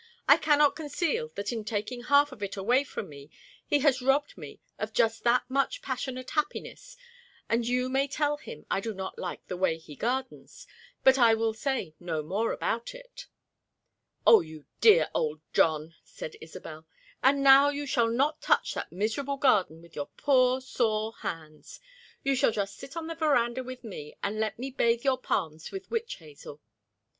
[0.27, 3.29] I cannot conceal that in taking half of it away from me
[3.67, 6.97] he has robbed me of just that much passionate happiness,
[7.47, 10.65] and you may tell him I do not like the way he gardens,
[11.03, 13.27] but I will say no more about it!"
[14.25, 16.87] "Oh, you dear old John!" said Isobel.
[17.21, 21.79] "And now you shall not touch that miserable garden with your poor sore hands.
[22.23, 25.69] You shall just sit on the veranda with me and let me bathe your palms
[25.71, 26.59] with witch hazel."